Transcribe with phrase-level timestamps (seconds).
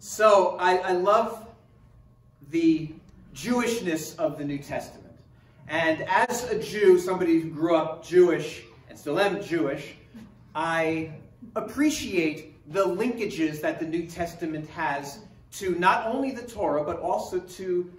[0.00, 1.46] So I, I love
[2.48, 2.90] the
[3.34, 5.14] Jewishness of the New Testament.
[5.68, 9.96] And as a Jew, somebody who grew up Jewish and still am Jewish,
[10.54, 11.12] I
[11.54, 15.18] appreciate the linkages that the New Testament has
[15.52, 17.92] to not only the Torah, but also to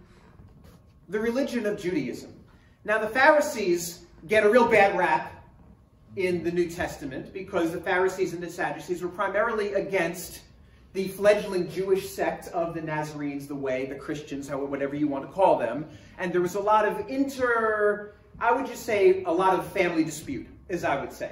[1.07, 2.33] the religion of Judaism.
[2.83, 5.45] Now, the Pharisees get a real bad rap
[6.15, 10.41] in the New Testament because the Pharisees and the Sadducees were primarily against
[10.93, 15.25] the fledgling Jewish sect of the Nazarenes, the Way, the Christians, however, whatever you want
[15.25, 15.85] to call them.
[16.17, 20.03] And there was a lot of inter, I would just say, a lot of family
[20.03, 21.31] dispute, as I would say.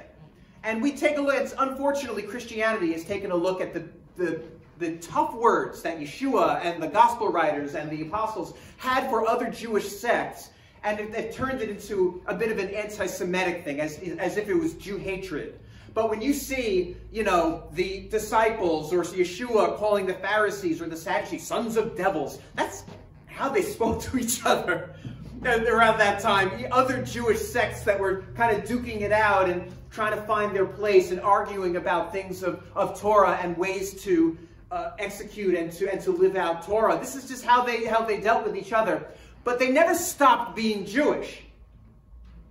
[0.62, 3.84] And we take a look, at, unfortunately, Christianity has taken a look at the,
[4.16, 4.42] the,
[4.78, 9.50] the tough words that Yeshua and the gospel writers and the apostles had for other
[9.50, 10.50] Jewish sects,
[10.84, 14.48] and it, it turned it into a bit of an anti-Semitic thing, as, as if
[14.48, 15.58] it was Jew hatred.
[15.92, 20.96] But when you see, you know, the disciples or Yeshua calling the Pharisees or the
[20.96, 22.84] Sadducees sons of devils, that's
[23.26, 24.94] how they spoke to each other
[25.44, 26.50] around that time.
[26.60, 30.54] The Other Jewish sects that were kind of duking it out and trying to find
[30.54, 34.38] their place and arguing about things of, of Torah and ways to
[34.70, 36.98] uh, execute and to, and to live out Torah.
[36.98, 39.04] This is just how they, how they dealt with each other.
[39.42, 41.42] But they never stopped being Jewish.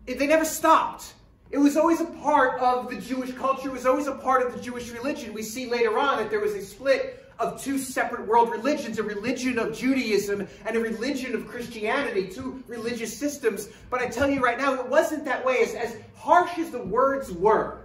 [0.06, 1.14] They never stopped.
[1.52, 3.70] It was always a part of the Jewish culture.
[3.70, 5.34] It was always a part of the Jewish religion.
[5.34, 9.04] We see later on that there was a split of two separate world religions, a
[9.04, 13.70] religion of Judaism and a religion of Christianity, two religious systems.
[13.90, 15.60] But I tell you right now, it wasn't that way.
[15.64, 17.80] As, as harsh as the words were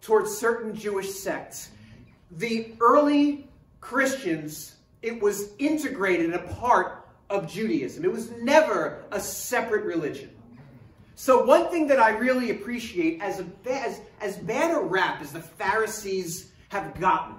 [0.00, 1.70] towards certain Jewish sects,
[2.32, 3.48] the early
[3.80, 8.04] Christians, it was integrated a part of Judaism.
[8.04, 10.33] It was never a separate religion.
[11.16, 15.32] So one thing that I really appreciate, as, a, as, as bad a rap as
[15.32, 17.36] the Pharisees have gotten,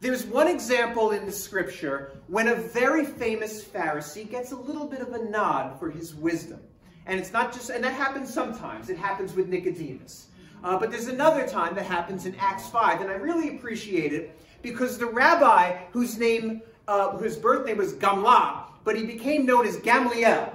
[0.00, 5.00] there's one example in the scripture when a very famous Pharisee gets a little bit
[5.00, 6.60] of a nod for his wisdom.
[7.06, 8.88] And it's not just, and that happens sometimes.
[8.88, 10.28] It happens with Nicodemus.
[10.64, 14.38] Uh, but there's another time that happens in Acts 5, and I really appreciate it
[14.62, 19.66] because the rabbi whose name, uh, whose birth name was Gamla, but he became known
[19.66, 20.52] as Gamliel.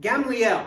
[0.00, 0.66] Gamliel.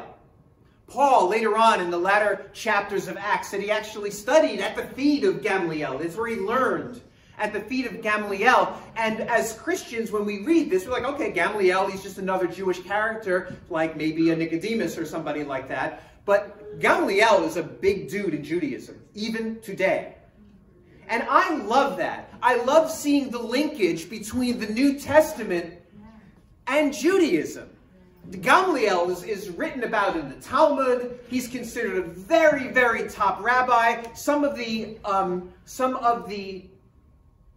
[0.87, 4.83] Paul, later on in the latter chapters of Acts, said he actually studied at the
[4.95, 6.01] feet of Gamliel.
[6.01, 6.99] That's where he learned,
[7.37, 8.75] at the feet of Gamliel.
[8.95, 12.81] And as Christians, when we read this, we're like, okay, Gamliel, he's just another Jewish
[12.81, 16.25] character, like maybe a Nicodemus or somebody like that.
[16.25, 20.15] But Gamliel is a big dude in Judaism, even today.
[21.07, 22.33] And I love that.
[22.41, 25.73] I love seeing the linkage between the New Testament
[26.67, 27.69] and Judaism.
[28.37, 31.19] Gamliel is, is written about in the Talmud.
[31.29, 34.03] He's considered a very, very top rabbi.
[34.13, 36.65] Some of the um, some of the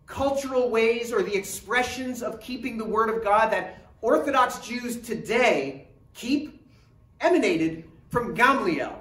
[0.06, 5.88] cultural ways or the expressions of keeping the word of God that Orthodox Jews today
[6.14, 6.66] keep
[7.20, 8.94] emanated from Gamliel.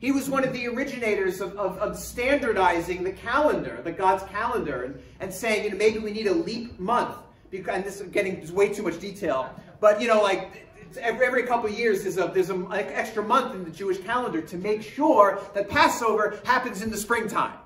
[0.00, 4.84] He was one of the originators of, of, of standardizing the calendar, the God's calendar,
[4.84, 7.16] and, and saying, you know, maybe we need a leap month.
[7.50, 9.52] Because, and this is getting way too much detail.
[9.80, 13.64] But, you know, like every, every couple years there's, a, there's an extra month in
[13.64, 17.58] the Jewish calendar to make sure that Passover happens in the springtime.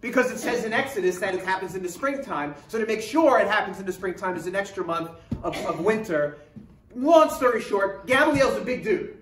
[0.00, 2.54] Because it says in Exodus that it happens in the springtime.
[2.68, 5.10] So to make sure it happens in the springtime is an extra month
[5.42, 6.38] of, of winter.
[6.94, 9.18] Long story short, Gamaliel's a big dude.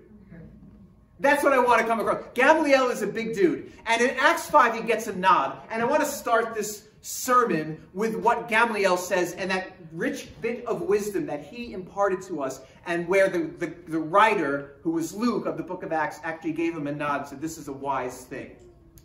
[1.19, 2.23] That's what I want to come across.
[2.33, 3.73] Gamaliel is a big dude.
[3.85, 5.57] And in Acts 5, he gets a nod.
[5.69, 10.65] And I want to start this sermon with what Gamaliel says and that rich bit
[10.65, 15.13] of wisdom that he imparted to us and where the, the, the, writer, who was
[15.13, 17.67] Luke of the book of Acts, actually gave him a nod and said, this is
[17.67, 18.55] a wise thing.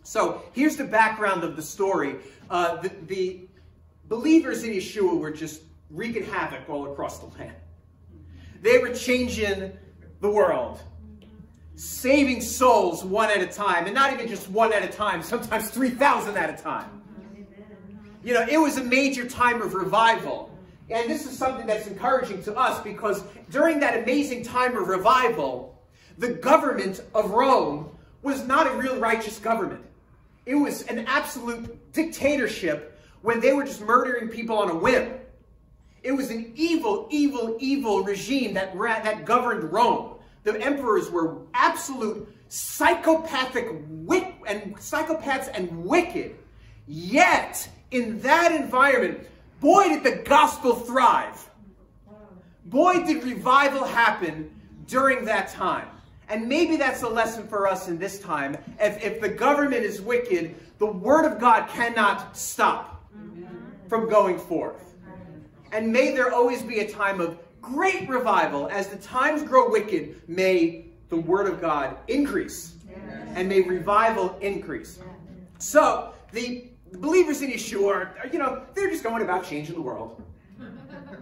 [0.03, 2.17] So here's the background of the story.
[2.49, 3.47] Uh, the, the
[4.07, 7.55] believers in Yeshua were just wreaking havoc all across the land.
[8.61, 9.71] They were changing
[10.19, 10.81] the world
[11.75, 15.69] saving souls one at a time, and not even just one at a time, sometimes
[15.69, 17.01] 3,000 at a time.
[18.25, 20.49] You know, it was a major time of revival.
[20.89, 25.79] And this is something that's encouraging to us because during that amazing time of revival,
[26.17, 27.91] the government of Rome
[28.23, 29.85] was not a real righteous government.
[30.47, 35.13] It was an absolute dictatorship when they were just murdering people on a whim.
[36.01, 40.15] It was an evil, evil, evil regime that, that governed Rome.
[40.43, 46.35] The emperors were absolute psychopathic and psychopaths and wicked.
[46.87, 49.27] Yet, in that environment,
[49.59, 51.49] boy, did the gospel thrive.
[52.65, 54.49] Boy, did revival happen
[54.87, 55.87] during that time.
[56.29, 58.57] And maybe that's a lesson for us in this time.
[58.79, 63.03] If, if the government is wicked, the word of God cannot stop.
[63.87, 64.95] from going forth.
[65.71, 68.67] And may there always be a time of great revival.
[68.69, 72.73] As the times grow wicked, may the word of God increase.
[73.35, 74.99] And may revival increase.
[75.59, 80.21] So, the believers in Yeshua, you know, they're just going about changing the world.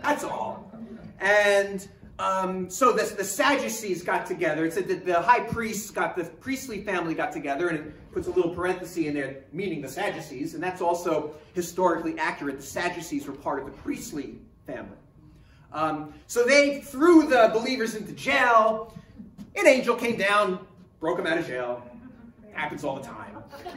[0.02, 0.72] That's all.
[1.20, 1.88] And
[2.20, 4.66] um, so the, the Sadducees got together.
[4.66, 8.28] It said that the high priests got, the priestly family got together, and it puts
[8.28, 12.58] a little parenthesis in there, meaning the Sadducees, and that's also historically accurate.
[12.58, 14.36] The Sadducees were part of the priestly
[14.68, 14.98] family.
[15.72, 18.94] Um, so they threw the believers into jail.
[19.56, 20.66] An angel came down,
[21.00, 21.84] broke them out of jail.
[22.52, 23.23] Happens all the time.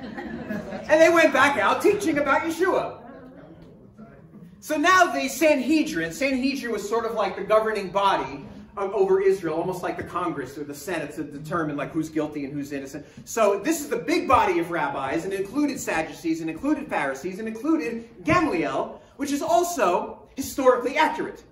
[0.89, 2.99] And they went back out teaching about Yeshua.
[4.61, 8.45] So now the Sanhedrin, Sanhedrin was sort of like the governing body
[8.77, 12.53] over Israel, almost like the Congress or the Senate to determine like who's guilty and
[12.53, 13.07] who's innocent.
[13.25, 17.49] So this is the big body of rabbis, and included Sadducees, and included Pharisees, and
[17.49, 21.43] included Gamaliel, which is also historically accurate.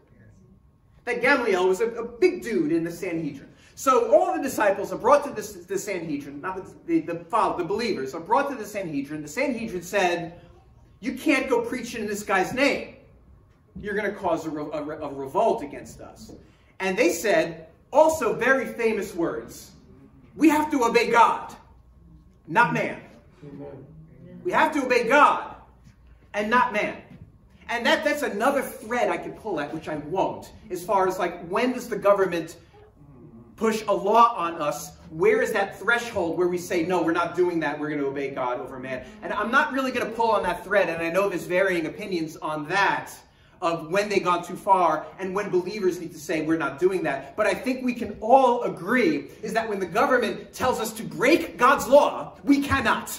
[1.05, 3.49] That Gamaliel was a, a big dude in the Sanhedrin.
[3.75, 8.15] So all the disciples are brought to the Sanhedrin, not the, the, the, the believers,
[8.15, 9.21] are brought to the Sanhedrin.
[9.23, 10.41] The Sanhedrin said,
[11.01, 12.95] you can't go preaching in this guy's name
[13.81, 16.33] you're going to cause a, a, a revolt against us.
[16.81, 19.73] And they said, also very famous words,
[20.37, 21.55] we have to obey God,
[22.47, 23.01] not man.
[24.43, 25.55] We have to obey God
[26.35, 26.97] and not man.
[27.69, 31.19] And that, that's another thread I could pull at, which I won't, as far as
[31.19, 32.57] like, when does the government
[33.57, 34.97] push a law on us?
[35.11, 38.07] Where is that threshold where we say, no, we're not doing that, we're going to
[38.07, 39.05] obey God over man?
[39.23, 41.87] And I'm not really going to pull on that thread, and I know there's varying
[41.87, 43.13] opinions on that
[43.63, 47.03] of when they gone too far and when believers need to say we're not doing
[47.05, 47.35] that.
[47.37, 51.03] But I think we can all agree is that when the government tells us to
[51.03, 53.19] break God's law, we cannot.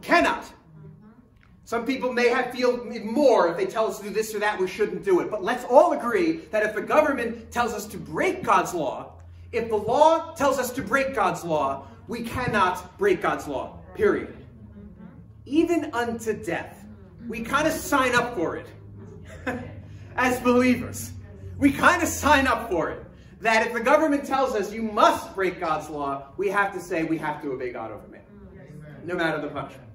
[0.00, 0.44] Cannot.
[1.68, 4.58] Some people may have feel more if they tell us to do this or that,
[4.58, 5.30] we shouldn't do it.
[5.30, 9.12] But let's all agree that if the government tells us to break God's law,
[9.52, 13.80] if the law tells us to break God's law, we cannot break God's law.
[13.94, 14.34] Period.
[15.44, 16.86] Even unto death.
[17.28, 18.66] We kind of sign up for it.
[20.16, 21.12] as believers.
[21.58, 23.04] We kind of sign up for it.
[23.42, 27.04] That if the government tells us you must break God's law, we have to say
[27.04, 28.22] we have to obey God over man.
[29.04, 29.87] No matter the punishment.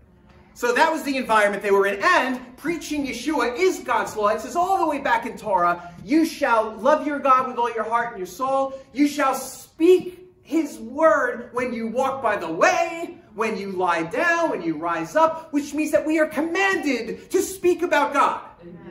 [0.55, 1.99] So that was the environment they were in.
[2.01, 4.27] And preaching Yeshua is God's law.
[4.29, 7.73] It says all the way back in Torah, you shall love your God with all
[7.73, 8.73] your heart and your soul.
[8.93, 14.51] You shall speak his word when you walk by the way, when you lie down,
[14.51, 18.41] when you rise up, which means that we are commanded to speak about God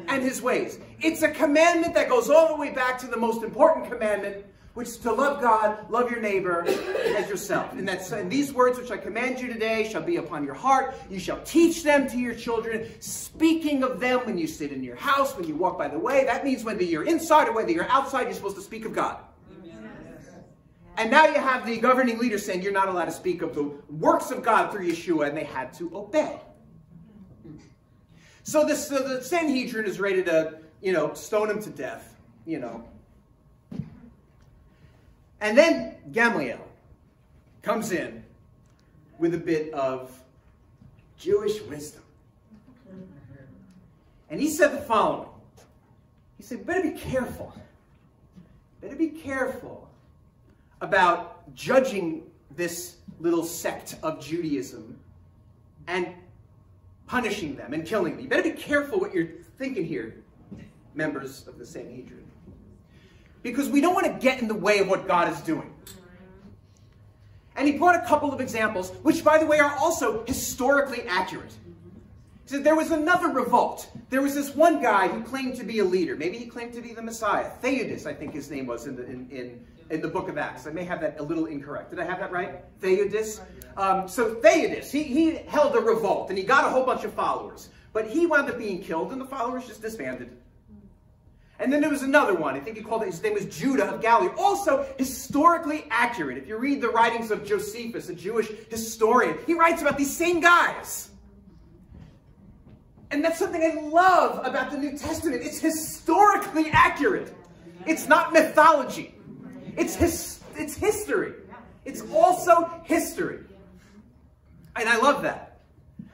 [0.08, 0.78] and his ways.
[1.00, 4.44] It's a commandment that goes all the way back to the most important commandment,
[4.74, 7.72] which is to love God, love your neighbor as yourself.
[7.72, 10.94] And that's and these words which I command you today shall be upon your heart.
[11.10, 14.96] You shall teach them to your children, speaking of them when you sit in your
[14.96, 16.24] house, when you walk by the way.
[16.24, 19.18] That means whether you're inside or whether you're outside, you're supposed to speak of God.
[20.96, 23.74] And now you have the governing leader saying you're not allowed to speak of the
[23.88, 26.38] works of God through Yeshua, and they had to obey.
[28.42, 32.58] So, this, so the Sanhedrin is ready to, you know, stone him to death, you
[32.58, 32.84] know.
[35.42, 36.64] And then Gamaliel
[37.62, 38.22] comes in
[39.18, 40.16] with a bit of
[41.18, 42.02] Jewish wisdom.
[44.30, 45.28] And he said the following.
[46.38, 47.52] He said, better be careful.
[48.80, 49.90] Better be careful
[50.80, 52.22] about judging
[52.56, 54.96] this little sect of Judaism
[55.88, 56.08] and
[57.08, 58.22] punishing them and killing them.
[58.22, 60.14] You better be careful what you're thinking here,
[60.94, 62.31] members of the Sanhedrin.
[63.42, 65.72] Because we don't want to get in the way of what God is doing.
[67.56, 71.52] And he brought a couple of examples, which, by the way, are also historically accurate.
[72.44, 73.90] He said there was another revolt.
[74.10, 76.16] There was this one guy who claimed to be a leader.
[76.16, 77.50] Maybe he claimed to be the Messiah.
[77.62, 80.66] Theudas, I think his name was in the, in, in, in the book of Acts.
[80.66, 81.90] I may have that a little incorrect.
[81.90, 82.64] Did I have that right?
[82.80, 83.40] Theudas?
[83.76, 87.12] Um, so Theudas, he, he held a revolt and he got a whole bunch of
[87.12, 87.68] followers.
[87.92, 90.36] But he wound up being killed and the followers just disbanded.
[91.58, 92.54] And then there was another one.
[92.54, 94.32] I think he called it, his name was Judah of Galilee.
[94.36, 96.38] Also historically accurate.
[96.38, 100.40] If you read the writings of Josephus, a Jewish historian, he writes about these same
[100.40, 101.10] guys.
[103.12, 105.42] And that's something I love about the New Testament.
[105.44, 107.32] It's historically accurate.
[107.86, 109.14] It's not mythology.
[109.76, 111.34] It's, his, it's history.
[111.84, 113.40] It's also history.
[114.76, 115.51] And I love that.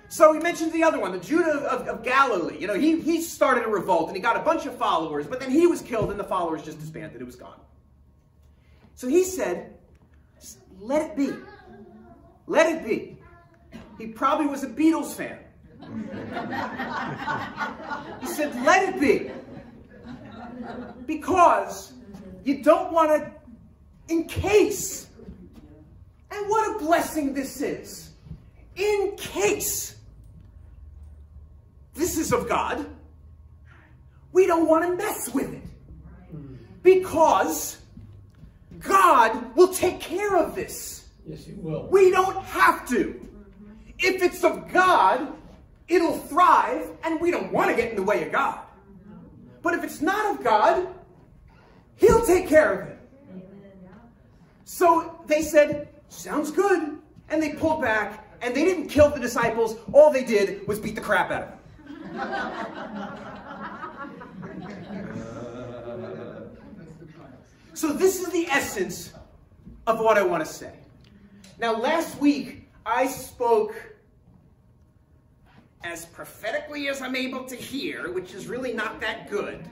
[0.09, 2.57] So he mentions the other one, the Judah of, of, Galilee.
[2.59, 5.39] You know, he, he started a revolt and he got a bunch of followers, but
[5.39, 7.21] then he was killed and the followers just disbanded.
[7.21, 7.61] It was gone.
[8.95, 9.75] So he said,
[10.81, 11.35] let it be.
[12.47, 13.19] Let it be.
[13.99, 15.39] He probably was a Beatles fan.
[18.21, 19.31] He said, let it be.
[21.07, 21.93] Because
[22.45, 23.31] you don't want to,
[24.09, 25.09] in case.
[26.31, 28.11] And what a blessing this is.
[28.77, 29.98] In case
[31.99, 32.87] this is of God,
[34.33, 35.63] we don't want to mess with it.
[36.83, 37.79] Because
[38.79, 41.09] God will take care of this.
[41.27, 41.89] Yes, He will.
[41.89, 43.29] We don't have to.
[43.99, 45.33] If it's of God,
[45.89, 48.61] it'll thrive, and we don't want to get in the way of God.
[49.61, 50.87] But if it's not of God,
[51.97, 52.99] He'll take care of it.
[54.65, 56.99] So they said, Sounds good.
[57.29, 59.77] And they pulled back, and they didn't kill the disciples.
[59.93, 61.58] All they did was beat the crap out of them.
[67.75, 69.13] So this is the essence
[69.87, 70.73] of what I want to say.
[71.61, 73.75] Now, last week, I spoke
[75.85, 79.65] as prophetically as I'm able to hear, which is really not that good.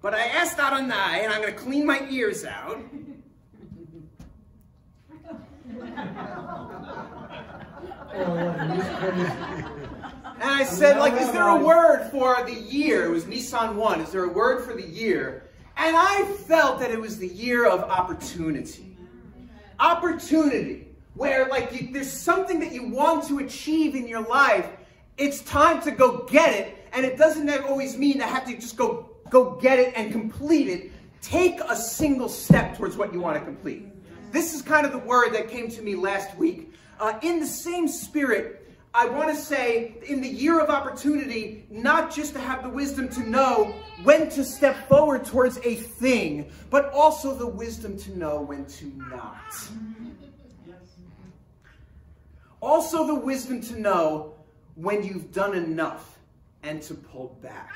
[0.00, 2.82] But I asked Adonai, and I'm going to clean my ears out.
[10.42, 13.04] And I said, like, is there a word for the year?
[13.04, 14.00] It was Nissan 1.
[14.00, 15.48] Is there a word for the year?
[15.76, 18.96] And I felt that it was the year of opportunity.
[19.78, 20.88] Opportunity.
[21.14, 24.66] Where, like, you, there's something that you want to achieve in your life.
[25.16, 26.88] It's time to go get it.
[26.92, 30.66] And it doesn't always mean to have to just go, go get it and complete
[30.66, 30.90] it.
[31.20, 33.86] Take a single step towards what you want to complete.
[34.32, 36.72] This is kind of the word that came to me last week.
[36.98, 38.61] Uh, in the same spirit,
[38.94, 43.08] I want to say in the year of opportunity, not just to have the wisdom
[43.10, 48.42] to know when to step forward towards a thing, but also the wisdom to know
[48.42, 49.68] when to not.
[52.60, 54.34] Also the wisdom to know
[54.74, 56.18] when you've done enough
[56.62, 57.72] and to pull back.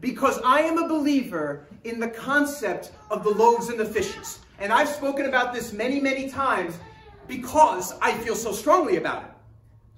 [0.00, 4.40] Because I am a believer in the concept of the loaves and the fishes.
[4.58, 6.76] And I've spoken about this many, many times
[7.26, 9.33] because I feel so strongly about it.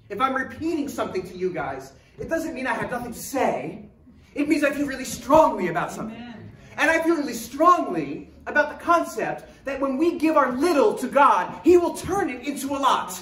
[0.09, 3.85] If I'm repeating something to you guys, it doesn't mean I have nothing to say.
[4.33, 6.17] It means I feel really strongly about something.
[6.77, 11.07] And I feel really strongly about the concept that when we give our little to
[11.07, 13.21] God, He will turn it into a lot.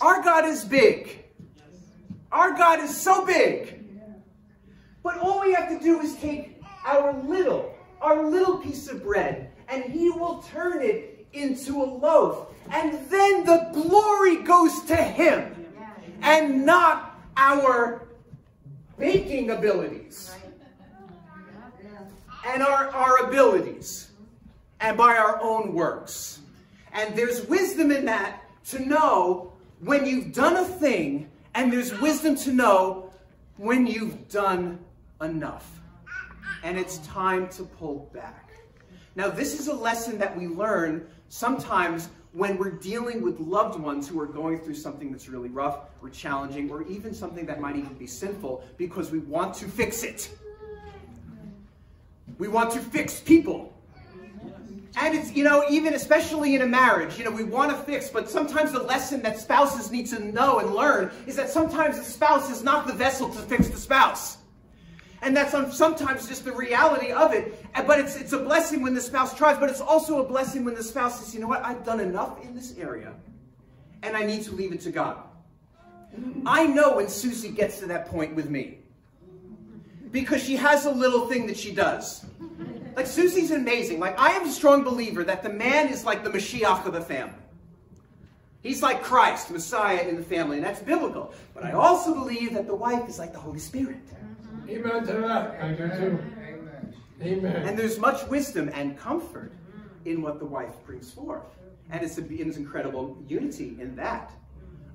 [0.00, 1.24] Our God is big.
[2.32, 3.84] Our God is so big.
[5.02, 9.52] But all we have to do is take our little, our little piece of bread,
[9.68, 12.51] and He will turn it into a loaf.
[12.72, 15.54] And then the glory goes to Him
[16.22, 18.06] and not our
[18.98, 20.34] baking abilities
[22.46, 24.10] and our, our abilities
[24.80, 26.40] and by our own works.
[26.92, 32.36] And there's wisdom in that to know when you've done a thing, and there's wisdom
[32.36, 33.12] to know
[33.56, 34.78] when you've done
[35.20, 35.80] enough.
[36.62, 38.50] And it's time to pull back.
[39.16, 44.06] Now, this is a lesson that we learn sometimes when we're dealing with loved ones
[44.06, 47.74] who are going through something that's really rough or challenging, or even something that might
[47.74, 50.30] even be sinful, because we want to fix it.
[52.38, 53.72] We want to fix people.
[54.96, 58.10] And it's, you know, even especially in a marriage, you know, we want to fix,
[58.10, 62.04] but sometimes the lesson that spouses need to know and learn is that sometimes the
[62.04, 64.36] spouse is not the vessel to fix the spouse.
[65.22, 67.64] And that's sometimes just the reality of it.
[67.86, 70.74] But it's, it's a blessing when the spouse tries, but it's also a blessing when
[70.74, 73.12] the spouse says, you know what, I've done enough in this area,
[74.02, 75.18] and I need to leave it to God.
[76.44, 78.78] I know when Susie gets to that point with me.
[80.10, 82.26] Because she has a little thing that she does.
[82.96, 84.00] Like, Susie's amazing.
[84.00, 87.00] Like, I am a strong believer that the man is like the Mashiach of the
[87.00, 87.32] family.
[88.62, 91.32] He's like Christ, Messiah in the family, and that's biblical.
[91.54, 93.96] But I also believe that the wife is like the Holy Spirit.
[94.68, 95.60] Amen to that.
[95.60, 96.18] I do too.
[97.22, 97.62] Amen.
[97.66, 99.52] And there's much wisdom and comfort
[100.04, 101.46] in what the wife brings forth.
[101.90, 104.32] And it's, a, it's incredible unity in that.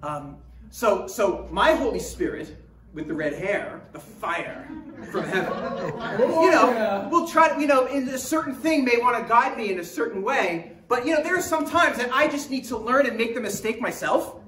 [0.04, 0.38] Um,
[0.70, 2.58] so, so my Holy Spirit
[2.94, 4.68] with the red hair, the fire
[5.12, 5.54] from heaven.
[5.54, 7.08] Oh, you know, yeah.
[7.10, 9.80] we'll try to, you know, in a certain thing may want to guide me in
[9.80, 10.72] a certain way.
[10.88, 13.36] But, you know, there are some times that I just need to learn and make
[13.36, 14.40] the mistake myself.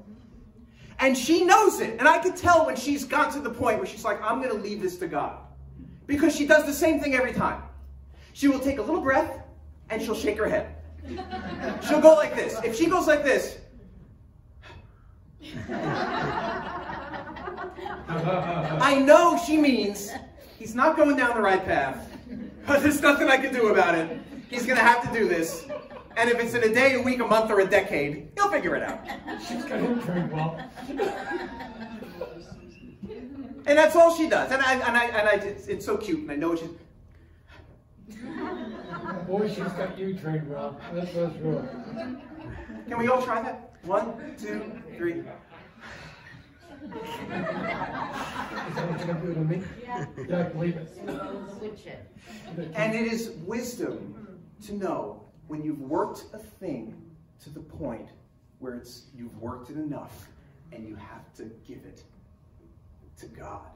[1.00, 1.98] And she knows it.
[2.00, 4.56] And I can tell when she's got to the point where she's like, I'm going
[4.56, 5.38] to leave this to God.
[6.08, 7.64] Because she does the same thing every time.
[8.34, 9.44] She will take a little breath
[9.90, 10.76] and she'll shake her head.
[11.88, 12.60] She'll go like this.
[12.64, 13.60] If she goes like this,
[18.10, 20.12] I know she means
[20.58, 22.10] he's not going down the right path.
[22.68, 24.20] But there's nothing I can do about it.
[24.50, 25.66] He's going to have to do this.
[26.18, 28.76] And if it's in a day, a week, a month, or a decade, he'll figure
[28.76, 29.06] it out.
[29.48, 30.60] She's going to drink well.
[33.66, 34.52] And that's all she does.
[34.52, 36.22] And I, and I, and I, it's, it's so cute.
[36.22, 36.70] And I know she's,
[39.28, 40.80] Boy, she's got you trained well.
[40.94, 41.68] That's what's real.
[42.88, 43.74] can we all try that?
[43.84, 45.14] One, two, three.
[45.14, 45.26] Is
[48.76, 49.62] that what you're gonna do to me?
[49.84, 50.90] Yeah, I believe it.
[51.58, 52.06] Switch it.
[52.74, 55.19] And it is wisdom to know
[55.50, 56.96] when you've worked a thing
[57.44, 58.08] to the point
[58.60, 60.30] where it's you've worked it enough
[60.72, 62.04] and you have to give it
[63.18, 63.68] to God.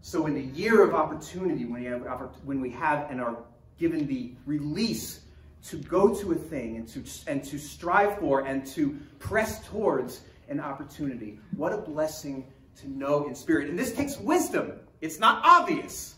[0.00, 3.36] So in the year of opportunity, when, you have, when we have and are
[3.76, 5.22] given the release
[5.64, 10.20] to go to a thing and to, and to strive for and to press towards
[10.48, 13.68] an opportunity, what a blessing to know in spirit.
[13.68, 14.74] And this takes wisdom.
[15.00, 16.14] It's not obvious.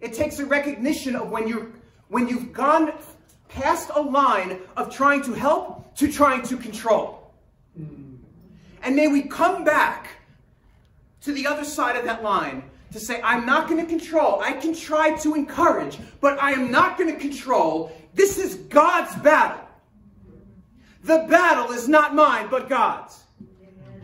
[0.00, 1.68] It takes a recognition of when you're
[2.08, 2.92] when you've gone
[3.48, 7.32] past a line of trying to help to trying to control.
[8.82, 10.08] And may we come back
[11.22, 14.40] to the other side of that line to say, I'm not going to control.
[14.40, 17.92] I can try to encourage, but I am not going to control.
[18.14, 19.66] This is God's battle.
[21.02, 23.22] The battle is not mine, but God's.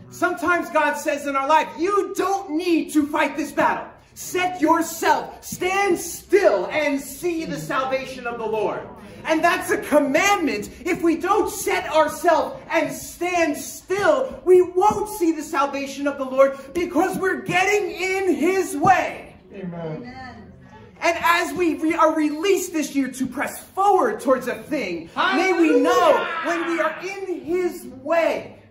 [0.09, 3.92] Sometimes God says in our life, you don't need to fight this battle.
[4.15, 8.87] Set yourself, stand still and see the salvation of the Lord.
[9.25, 10.69] And that's a commandment.
[10.85, 16.25] If we don't set ourselves and stand still, we won't see the salvation of the
[16.25, 19.35] Lord because we're getting in His way.
[19.53, 20.51] Amen.
[20.99, 25.53] And as we re- are released this year to press forward towards a thing, may
[25.53, 28.62] we know when we are in His way.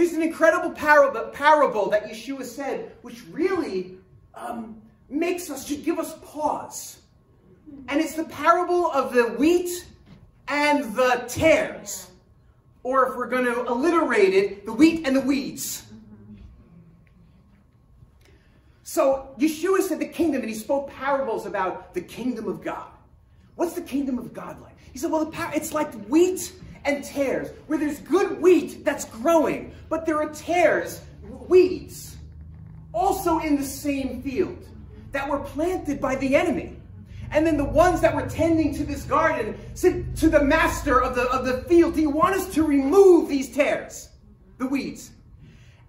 [0.00, 3.98] There's an incredible parable, that Yeshua said, which really
[4.34, 4.80] um,
[5.10, 7.02] makes us, should give us pause.
[7.86, 9.86] And it's the parable of the wheat
[10.48, 12.10] and the tares.
[12.82, 15.84] Or if we're going to alliterate it, the wheat and the weeds.
[18.82, 22.88] So Yeshua said the kingdom, and he spoke parables about the kingdom of God.
[23.56, 24.78] What's the kingdom of God like?
[24.94, 30.06] He said, well, it's like wheat and tares, where there's good wheat that's growing, but
[30.06, 31.00] there are tares,
[31.48, 32.16] weeds,
[32.92, 34.66] also in the same field
[35.12, 36.76] that were planted by the enemy.
[37.32, 41.14] And then the ones that were tending to this garden said to the master of
[41.14, 44.08] the, of the field, Do you want us to remove these tares,
[44.58, 45.12] the weeds?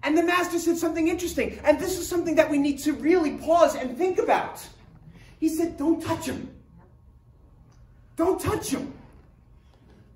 [0.04, 1.58] And the master said something interesting.
[1.64, 4.66] And this is something that we need to really pause and think about.
[5.40, 6.48] He said, Don't touch them.
[8.16, 8.92] Don't touch them.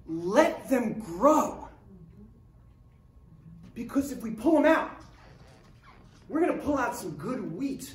[0.08, 1.68] Let them grow.
[3.74, 4.90] Because if we pull them out,
[6.28, 7.94] we're going to pull out some good wheat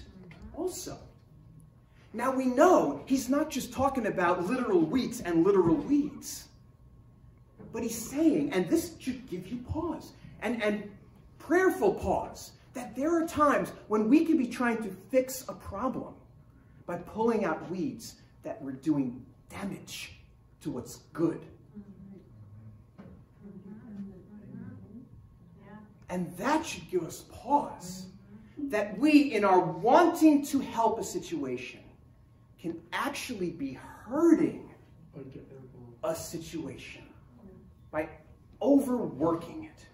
[0.56, 0.98] also.
[2.14, 6.48] Now we know he's not just talking about literal wheat and literal weeds.
[7.72, 10.90] But he's saying, and this should give you pause and, and
[11.40, 16.14] prayerful pause, that there are times when we can be trying to fix a problem
[16.86, 20.14] by pulling out weeds that we're doing damage
[20.62, 21.46] to what's good.
[26.12, 28.06] And that should give us pause.
[28.70, 31.80] That we, in our wanting to help a situation,
[32.62, 34.70] can actually be hurting
[36.04, 37.04] a situation
[37.92, 38.10] by
[38.62, 39.86] overworking it.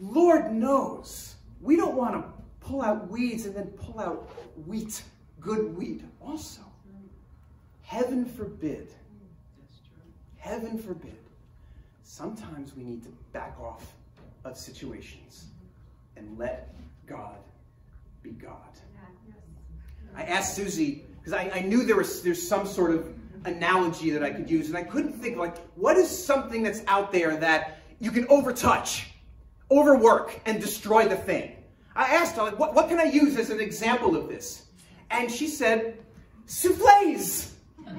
[0.00, 2.24] Lord knows we don't want to
[2.66, 4.30] pull out weeds and then pull out
[4.66, 5.02] wheat,
[5.38, 6.62] good wheat also.
[7.82, 8.88] Heaven forbid.
[10.38, 11.18] Heaven forbid.
[12.02, 13.94] Sometimes we need to back off
[14.44, 15.46] of situations
[16.16, 16.74] and let
[17.06, 17.36] God
[18.22, 18.58] be God.
[20.16, 23.12] I asked Susie, because I, I, knew there was there's some sort of
[23.46, 27.10] analogy that I could use, and I couldn't think like, what is something that's out
[27.10, 29.06] there that you can overtouch,
[29.70, 31.56] overwork, and destroy the thing?
[31.96, 34.66] I asked her, like, what, what can I use as an example of this?
[35.10, 35.98] And she said,
[36.46, 37.52] souffles.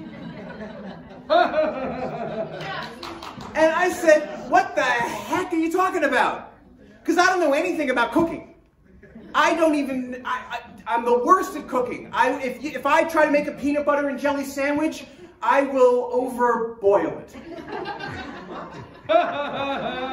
[3.56, 6.52] and I said, what the heck are you talking about?
[7.00, 8.54] Because I don't know anything about cooking.
[9.34, 12.10] I don't even, I, I, am the worst at cooking.
[12.12, 15.06] I, if, you, if I try to make a peanut butter and jelly sandwich,
[15.42, 17.34] I will overboil it.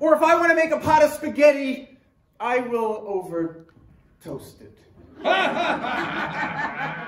[0.00, 1.89] Or if I want to make a pot of spaghetti,
[2.40, 3.66] I will over
[4.24, 4.78] toast it.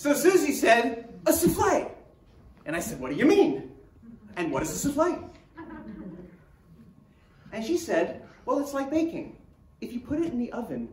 [0.00, 1.90] So Susie said, a souffle.
[2.64, 3.70] And I said, what do you mean?
[4.36, 5.30] And what is a souffle?
[7.52, 9.36] And she said, well, it's like baking.
[9.82, 10.88] If you put it in the oven,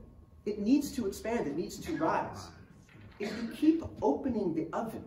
[0.45, 2.47] it needs to expand, it needs to rise.
[3.19, 5.05] If you keep opening the oven,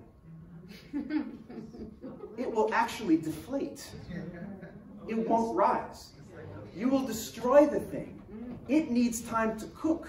[2.36, 3.88] it will actually deflate.
[5.08, 6.10] It won't rise.
[6.76, 8.22] You will destroy the thing.
[8.68, 10.08] It needs time to cook.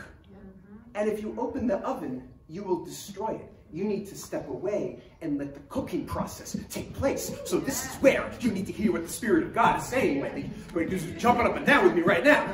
[0.93, 3.51] And if you open the oven, you will destroy it.
[3.73, 7.31] You need to step away and let the cooking process take place.
[7.45, 10.19] So this is where you need to hear what the Spirit of God is saying,
[10.19, 10.49] Wendy.
[10.75, 10.85] You're
[11.17, 12.45] jumping up and down with me right now.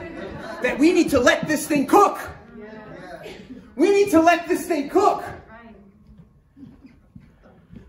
[0.62, 2.20] That we need to let this thing cook.
[3.76, 5.24] We need to let this thing cook.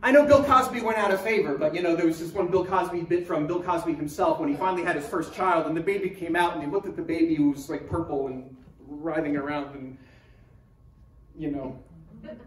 [0.00, 2.48] I know Bill Cosby went out of favor, but you know, there was this one
[2.48, 5.76] Bill Cosby bit from Bill Cosby himself when he finally had his first child, and
[5.76, 8.56] the baby came out, and he looked at the baby who was like purple and
[8.86, 9.98] writhing around, and
[11.36, 11.78] you know,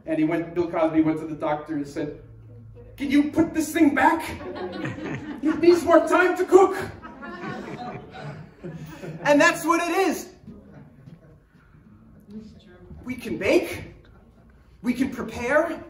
[0.05, 2.21] and he went, Bill Cosby went to the doctor and said,
[2.95, 4.37] Can you put this thing back?
[5.43, 6.77] It needs more time to cook.
[9.23, 10.29] And that's what it is.
[13.03, 13.83] We can bake,
[14.81, 15.83] we can prepare,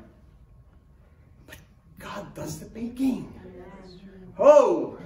[2.01, 3.33] God does the baking.
[4.39, 4.97] Oh!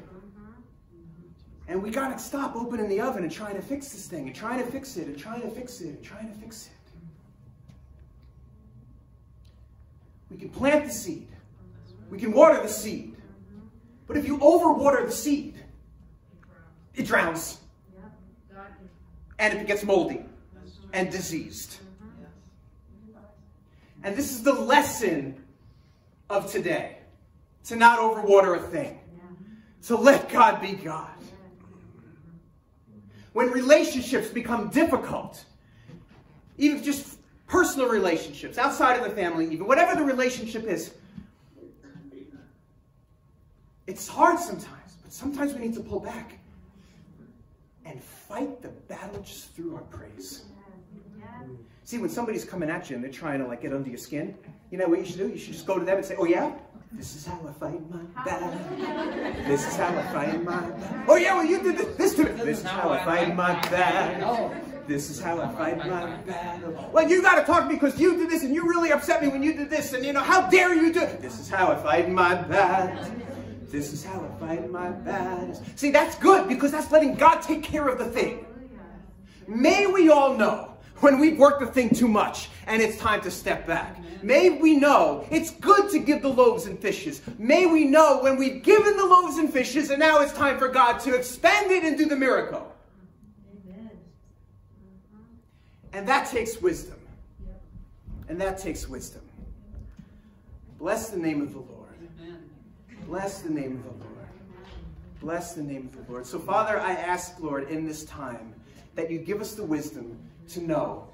[1.67, 4.63] And we gotta stop opening the oven and trying to fix this thing, and trying
[4.63, 6.71] to fix it, and trying to fix it, and trying to fix it.
[10.29, 11.27] We can plant the seed.
[12.09, 13.15] We can water the seed.
[14.07, 15.55] But if you overwater the seed,
[16.93, 17.59] it drowns.
[19.39, 20.23] And if it gets moldy
[20.93, 21.77] and diseased.
[24.03, 25.44] And this is the lesson
[26.29, 26.97] of today.
[27.65, 28.99] To not overwater a thing.
[29.87, 31.09] To let God be God.
[33.33, 35.43] When relationships become difficult,
[36.57, 40.93] even just personal relationships, outside of the family, even whatever the relationship is,
[43.87, 46.39] it's hard sometimes, but sometimes we need to pull back
[47.85, 50.45] and fight the battle just through our praise.
[51.85, 54.35] See, when somebody's coming at you and they're trying to like get under your skin,
[54.71, 55.29] you know what you should do?
[55.29, 56.51] You should just go to them and say, "Oh yeah,
[56.91, 58.49] this is how I fight my battle.
[59.45, 61.05] This is how I fight my battle.
[61.07, 62.31] Oh yeah, well you did this, to me.
[62.43, 64.55] This is how I fight my battle.
[64.87, 66.89] This is how I fight my battle.
[66.93, 69.43] Well, you got to talk because you did this and you really upset me when
[69.43, 69.93] you did this.
[69.93, 71.05] And you know, how dare you do?
[71.19, 73.13] This is how I fight my battle.
[73.67, 75.61] This is how I fight my battles.
[75.75, 78.45] See, that's good because that's letting God take care of the thing.
[79.47, 83.31] May we all know when we've worked the thing too much and it's time to
[83.31, 83.97] step back.
[84.23, 87.21] May we know it's good to give the loaves and fishes.
[87.37, 90.67] May we know when we've given the loaves and fishes and now it's time for
[90.67, 92.71] God to expand it and do the miracle.
[95.93, 96.99] And that takes wisdom.
[98.27, 99.21] And that takes wisdom.
[100.79, 101.75] Bless the name of the Lord.
[103.07, 104.27] Bless the name of the Lord.
[105.21, 106.25] Bless the name of the Lord.
[106.25, 108.53] So, Father, I ask, Lord, in this time,
[108.95, 110.17] that you give us the wisdom
[110.49, 111.07] to know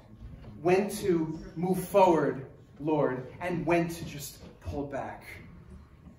[0.60, 2.46] when to move forward,
[2.78, 5.24] Lord, and when to just pull back,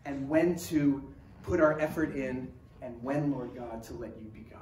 [0.06, 1.04] and when to
[1.43, 4.60] put our effort in, and when, Lord God, to let you be God.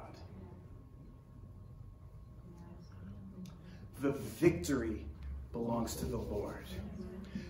[4.00, 5.04] The victory
[5.52, 6.66] belongs to the Lord.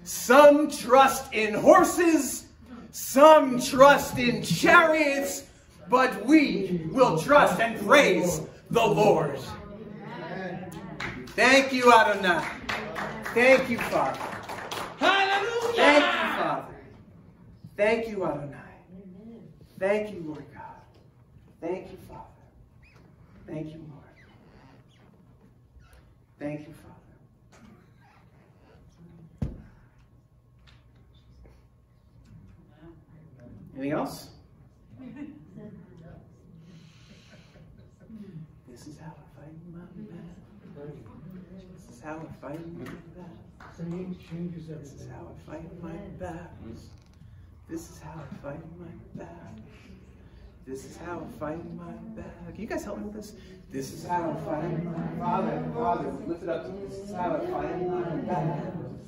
[0.05, 2.47] Some trust in horses,
[2.91, 5.45] some trust in chariots,
[5.89, 9.39] but we will trust and praise the Lord.
[11.35, 12.47] Thank you, Adonai.
[13.33, 14.21] Thank you, Father.
[14.99, 15.73] Hallelujah.
[15.75, 16.75] Thank you, Father.
[17.75, 18.59] Thank you, Adonai.
[19.79, 20.63] Thank you, Lord God.
[21.59, 22.21] Thank you, Father.
[23.47, 24.03] Thank you, Lord.
[26.39, 26.93] Thank you, Father.
[33.75, 34.29] Anything else?
[38.69, 40.52] This is how I fight my battle.
[40.75, 43.77] This is how I fight my battle.
[43.77, 46.89] Singing changes This is how I fight my battles.
[47.69, 49.61] This is how I fight my battles.
[50.67, 52.53] This is how I fight my battle.
[52.53, 53.35] Can you guys help me with this?
[53.71, 56.89] This is how I fight my Father, Father, lift it up.
[56.89, 59.01] This is how I fight my battles.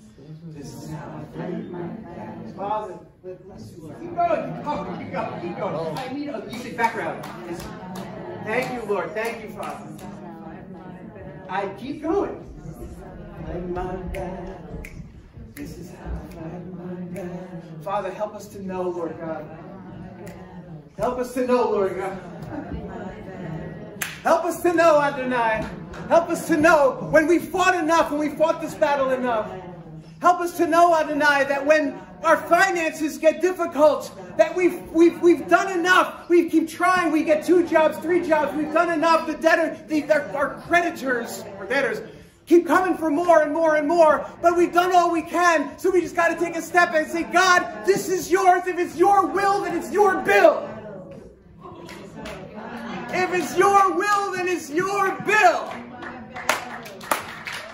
[0.49, 2.57] This is how I fight my battles.
[2.57, 3.95] Father, bless you.
[4.01, 4.55] Keep going.
[4.55, 4.99] Keep going.
[4.99, 5.41] Keep going.
[5.41, 5.99] Keep going.
[5.99, 7.25] I need a music background.
[8.45, 9.15] Thank you, Lord.
[9.15, 10.24] Thank you, Father.
[11.55, 12.35] I keep going.
[13.47, 14.89] Fight my battles.
[15.55, 17.85] This is how I fight my battles.
[17.85, 19.47] Father, help us to know, Lord God.
[20.99, 22.19] Help us to know, Lord God.
[24.25, 25.65] Help us to know, Adonai.
[26.09, 29.49] Help us to know when we fought enough, when we fought this battle enough.
[30.25, 35.47] Help us to know, Adonai, that when our finances get difficult, that we've, we've, we've
[35.49, 36.31] done enough.
[36.31, 37.13] We keep trying.
[37.13, 38.57] We get two jobs, three jobs.
[38.57, 39.27] We've done enough.
[39.27, 42.01] The debtor, the, our, our creditors, or debtors,
[42.47, 45.79] keep coming for more and more and more, but we've done all we can.
[45.79, 48.67] So we just got to take a step and say, God, this is yours.
[48.67, 50.67] If it's your will, then it's your bill.
[53.11, 55.71] If it's your will, then it's your bill.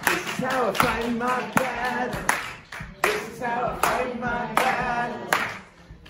[0.05, 2.40] This is how I find my.
[3.41, 5.29] This is how I fight my battle.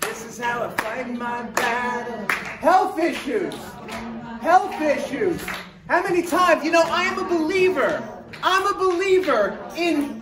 [0.01, 2.29] This is how I fight my battle.
[2.29, 3.55] Health issues.
[4.41, 5.41] Health issues.
[5.87, 6.65] How many times?
[6.65, 8.03] You know, I am a believer.
[8.43, 10.21] I'm a believer in.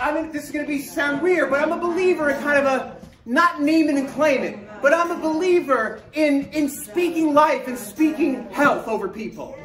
[0.00, 2.58] I mean, this is going to be sound weird, but I'm a believer in kind
[2.58, 4.58] of a not name it and claim it.
[4.82, 9.56] But I'm a believer in in speaking life and speaking health over people,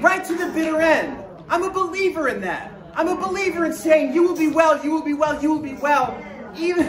[0.00, 1.22] right to the bitter end.
[1.50, 2.71] I'm a believer in that.
[2.94, 5.62] I'm a believer in saying, you will be well, you will be well, you will
[5.62, 6.22] be well.
[6.56, 6.86] Even,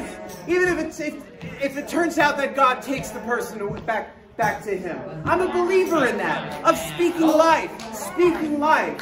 [0.48, 1.16] even if, it's, if,
[1.62, 5.00] if it turns out that God takes the person back, back to him.
[5.26, 8.98] I'm a believer in that, of speaking life, speaking life.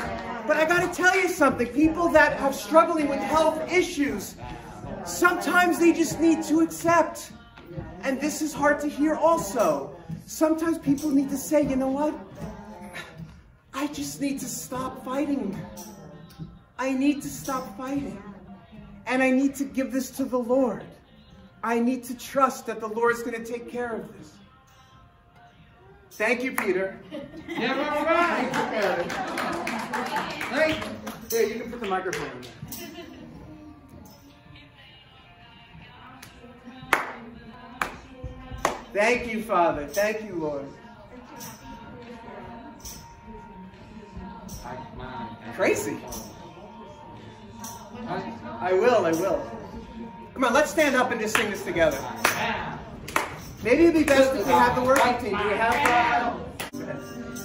[0.47, 4.35] But I got to tell you something, people that have struggling with health issues,
[5.05, 7.31] sometimes they just need to accept.
[8.03, 9.95] And this is hard to hear also.
[10.25, 12.13] Sometimes people need to say, you know what?
[13.73, 15.59] I just need to stop fighting.
[16.81, 18.19] I need to stop fighting.
[19.05, 20.83] And I need to give this to the Lord.
[21.63, 24.33] I need to trust that the Lord is going to take care of this.
[26.09, 26.99] Thank you, Peter.
[27.47, 28.49] Yeah, all right.
[30.49, 31.37] Thank you.
[31.37, 33.05] Here, you can put the microphone in there.
[38.91, 39.85] Thank you, Father.
[39.85, 40.65] Thank you, Lord.
[45.55, 45.97] Tracy.
[48.61, 49.43] I will, I will.
[50.35, 51.97] Come on, let's stand up and just sing this together.
[53.63, 55.35] Maybe it'd be best if we have the worship team.
[55.35, 56.37] Do we have
[56.71, 56.87] uh,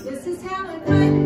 [0.04, 1.25] This is how I fight